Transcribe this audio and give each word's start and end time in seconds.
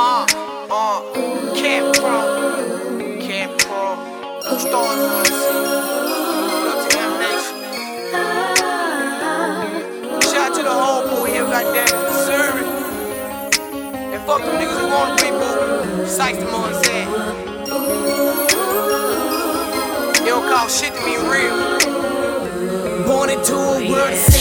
Uh, 0.00 0.24
uh, 0.70 1.02
Camp 1.56 1.92
Pro, 1.96 3.18
Camp 3.18 3.58
Pro, 3.58 3.96
Stars 4.56 5.26
to. 5.26 5.42
Shout 10.22 10.38
out 10.38 10.54
to 10.54 10.62
the 10.62 10.70
whole 10.70 11.02
boy 11.10 11.26
here, 11.26 11.42
goddamn, 11.42 11.90
Missouri. 12.04 12.64
And 14.14 14.22
fuck 14.22 14.40
them 14.42 14.54
niggas 14.60 14.78
who 14.78 14.86
wanna 14.86 15.16
be 15.16 15.30
boo. 15.34 16.06
Sykes 16.06 16.38
them 16.38 16.54
on 16.54 16.72
said. 16.84 17.08
They 20.14 20.26
don't 20.26 20.48
call 20.48 20.68
shit 20.68 20.94
to 20.94 21.00
me 21.04 21.16
real. 21.26 21.56
Born 23.04 23.30
into 23.30 23.56
a 23.56 23.90
world 23.90 24.37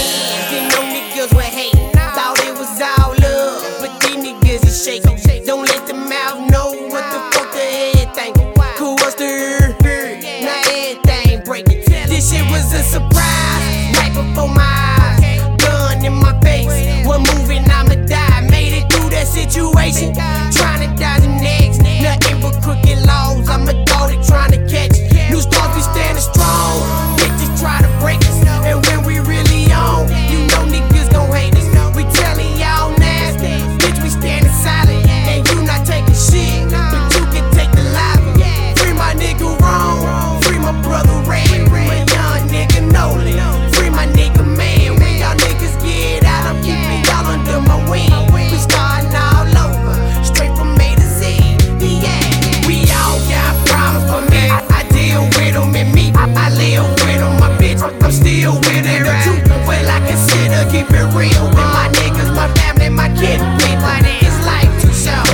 I'm 58.07 58.13
still 58.13 58.53
with 58.55 58.87
it 58.87 59.03
too. 59.25 59.35
Well, 59.67 59.89
I 59.91 59.99
consider 60.07 60.63
keep 60.71 60.89
it 60.95 61.07
real 61.11 61.43
with 61.49 61.57
my 61.57 61.91
niggas, 61.91 62.33
my 62.33 62.47
family, 62.55 62.87
my 62.87 63.09
kid. 63.09 63.35
People, 63.59 63.83
it's 64.23 64.45
life 64.47 64.71
too 64.79 64.93
short. 64.95 65.27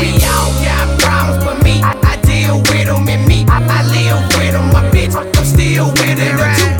We 0.00 0.16
all 0.24 0.48
got 0.64 0.98
problems 0.98 1.44
for 1.44 1.62
me. 1.62 1.82
I 1.82 2.16
deal 2.24 2.56
with 2.56 2.86
them 2.86 3.06
and 3.06 3.28
me. 3.28 3.44
I 3.50 3.60
live 3.92 4.26
with 4.34 4.52
them, 4.52 4.72
my 4.72 4.88
bitch. 4.88 5.14
I'm 5.14 5.44
still 5.44 5.88
with 5.92 6.18
it 6.18 6.56
too. 6.56 6.75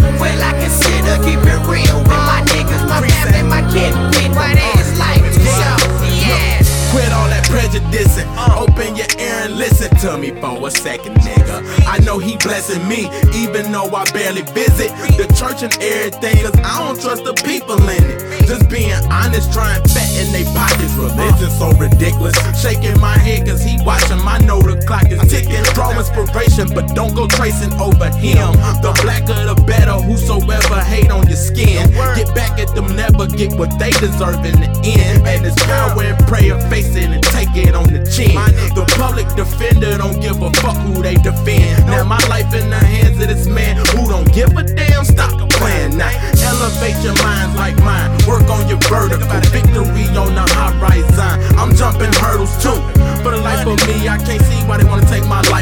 To 10.06 10.16
me 10.18 10.30
for 10.40 10.66
a 10.66 10.70
second, 10.70 11.16
nigga. 11.16 11.58
I 11.86 11.98
know 11.98 12.18
he 12.18 12.36
blessing 12.36 12.86
me, 12.86 13.10
even 13.34 13.72
though 13.72 13.90
I 13.90 14.04
barely 14.12 14.42
visit 14.54 14.90
the 15.18 15.26
church 15.34 15.66
and 15.66 15.74
everything, 15.82 16.46
cause 16.46 16.54
I 16.62 16.78
don't 16.86 17.00
trust 17.00 17.24
the 17.24 17.34
people 17.42 17.76
in 17.90 18.04
it. 18.04 18.46
Just 18.46 18.70
being 18.70 18.94
honest, 19.10 19.52
trying 19.52 19.82
fat 19.90 20.06
in 20.14 20.30
they 20.30 20.44
pockets. 20.54 20.94
Religion 20.94 21.50
so 21.50 21.72
ridiculous. 21.74 22.38
Shaking 22.54 22.94
my 23.00 23.18
head 23.18 23.48
cause 23.48 23.62
he 23.62 23.82
watching, 23.82 24.22
I 24.22 24.38
know 24.46 24.62
the 24.62 24.78
clock 24.86 25.10
is 25.10 25.18
ticking. 25.26 25.66
Draw 25.74 25.98
inspiration, 25.98 26.70
but 26.70 26.94
don't 26.94 27.14
go 27.14 27.26
tracing 27.26 27.74
over 27.74 28.10
him. 28.14 28.54
The 28.86 28.94
blacker 29.02 29.42
the 29.50 29.58
better, 29.66 29.98
whosoever 29.98 30.80
hate 30.86 31.10
on 31.10 31.26
your 31.26 31.36
skin. 31.36 31.90
Get 32.14 32.30
back 32.34 32.60
at 32.62 32.70
them, 32.76 32.94
never 32.94 33.26
get 33.26 33.58
what 33.58 33.74
they 33.78 33.90
deserve 33.98 34.38
in 34.46 34.54
the 34.62 34.70
end. 34.86 35.26
And 35.26 35.44
it's 35.44 35.58
power 35.66 35.98
and 35.98 36.18
prayer, 36.30 36.54
face 36.70 36.94
it 36.94 37.10
and 37.10 37.22
take 37.34 37.50
it 37.58 37.74
on 37.74 37.90
the 37.90 38.06
chin. 38.06 38.38
The 38.78 38.86
public 38.94 39.26
defender 39.34 39.95
don't 39.96 40.20
give 40.20 40.42
a 40.42 40.50
fuck 40.60 40.76
who 40.76 41.02
they 41.02 41.14
defend. 41.14 41.86
Now 41.86 42.04
my 42.04 42.20
life 42.28 42.52
in 42.52 42.68
the 42.68 42.76
hands 42.76 43.20
of 43.20 43.28
this 43.28 43.46
man 43.46 43.76
who 43.96 44.08
don't 44.08 44.30
give 44.32 44.52
a 44.56 44.62
damn. 44.62 45.04
Stop 45.04 45.48
playing 45.50 45.96
now. 45.96 46.12
Elevate 46.44 47.00
your 47.02 47.16
minds 47.24 47.56
like 47.56 47.76
mine. 47.80 48.12
Work 48.28 48.48
on 48.50 48.68
your 48.68 48.78
vertical. 48.88 49.40
Victory 49.48 50.06
on 50.16 50.34
the 50.36 50.46
horizon. 50.52 51.56
I'm 51.56 51.74
jumping 51.74 52.12
hurdles 52.20 52.52
too. 52.62 52.76
For 53.24 53.32
the 53.32 53.40
life 53.40 53.66
of 53.66 53.80
me, 53.88 54.08
I 54.08 54.18
can't 54.18 54.42
see 54.42 54.60
why 54.68 54.76
they 54.76 54.84
wanna 54.84 55.08
take 55.08 55.24
my 55.24 55.40
life 55.48 55.55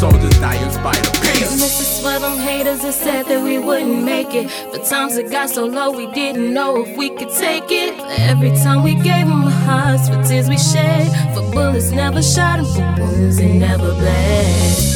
soldiers 0.00 0.40
die 0.40 0.56
in 0.64 0.70
spite 0.70 0.98
of 0.98 1.14
And 1.14 1.36
peace. 1.36 1.60
this 1.60 1.76
is 1.84 2.00
for 2.00 2.18
them 2.18 2.38
haters 2.38 2.80
that 2.80 2.94
said 2.94 3.26
that 3.26 3.42
we 3.44 3.58
wouldn't 3.58 4.02
make 4.02 4.34
it. 4.34 4.50
For 4.72 4.78
times 4.78 5.18
it 5.18 5.30
got 5.30 5.50
so 5.50 5.66
low 5.66 5.90
we 5.90 6.06
didn't 6.20 6.54
know 6.54 6.82
if 6.82 6.96
we 6.96 7.10
could 7.10 7.28
take 7.46 7.68
it. 7.68 7.90
For 8.00 8.08
every 8.32 8.52
time 8.64 8.82
we 8.82 8.94
gave 8.94 9.26
them 9.28 9.44
our 9.44 9.50
hearts, 9.68 10.08
for 10.08 10.22
tears 10.22 10.48
we 10.48 10.56
shed. 10.56 11.04
For 11.34 11.44
bullets 11.52 11.90
never 11.90 12.22
shot 12.22 12.60
and 12.60 12.68
for 12.74 12.86
wounds 13.02 13.36
that 13.36 13.52
never 13.66 13.92
bled. 14.00 14.46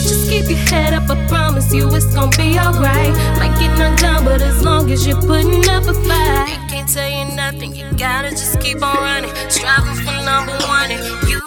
Just 0.09 0.31
keep 0.31 0.49
your 0.49 0.65
head 0.73 0.95
up, 0.95 1.05
I 1.11 1.17
promise 1.29 1.69
you 1.75 1.85
it's 1.95 2.07
gonna 2.15 2.35
be 2.39 2.59
alright. 2.59 3.13
Might 3.41 3.55
get 3.61 3.77
knocked 3.79 4.01
down, 4.01 4.25
but 4.25 4.41
as 4.41 4.65
long 4.65 4.91
as 4.91 5.07
you're 5.07 5.21
putting 5.21 5.69
up 5.69 5.85
a 5.85 5.93
fight, 6.09 6.49
I 6.49 6.67
can't 6.71 6.89
tell 6.89 7.11
you 7.11 7.27
nothing. 7.37 7.75
You 7.77 7.85
gotta 7.93 8.31
just 8.31 8.59
keep 8.59 8.83
on 8.83 8.97
running, 8.97 9.33
striving 9.51 9.97
for 10.05 10.17
number 10.25 10.57
one. 10.65 10.91
And 10.97 11.05
you 11.29 11.44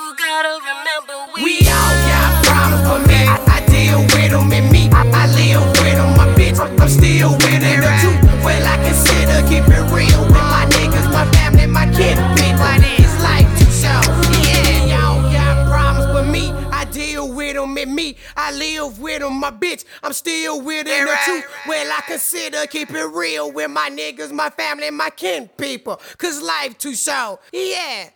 still 7.07 7.31
with 7.31 7.63
it 7.63 8.01
too. 8.01 8.15
Well, 8.43 8.63
I 8.67 8.75
consider 8.83 9.39
keep 9.47 9.63
it 9.63 9.83
real 9.93 10.21
with 10.23 10.33
my 10.33 10.67
niggas, 10.71 11.11
my 11.11 11.25
family, 11.31 11.65
my 11.65 11.85
kid. 11.95 12.17
People, 12.35 12.67
it's 12.99 13.15
life 13.23 13.47
too 13.57 13.71
short. 13.71 14.07
Yeah, 14.43 14.91
y'all 14.91 15.31
got 15.31 15.71
problems 15.71 16.05
for 16.11 16.29
me. 16.29 16.51
I 16.69 16.83
deal 16.85 17.33
with 17.33 17.55
them 17.55 17.77
and 17.77 17.95
me. 17.95 18.17
I 18.35 18.51
live 18.51 18.99
with 18.99 19.21
them, 19.21 19.39
my 19.39 19.51
bitch. 19.51 19.85
I'm 20.03 20.13
still 20.13 20.61
with 20.61 20.85
it 20.87 21.07
too. 21.25 21.41
Well, 21.67 21.91
I 21.91 22.01
consider 22.05 22.67
keep 22.67 22.91
it 22.91 23.05
real 23.05 23.51
with 23.51 23.71
my 23.71 23.89
niggas, 23.89 24.31
my 24.31 24.49
family, 24.49 24.91
my 24.91 25.09
kin 25.09 25.49
people. 25.57 26.01
Cause 26.17 26.41
life 26.41 26.77
too 26.77 26.95
short. 26.95 27.39
Yeah. 27.53 28.09